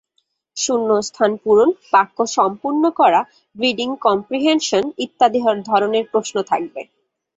[0.57, 3.21] শূন্যস্থান পূরণ, বাক্য সম্পূর্ণ করা,
[3.55, 5.39] রিডিং কমপ্রিহেনশন ইত্যাদি
[5.69, 6.81] ধরনের প্রশ্ন থাকবে।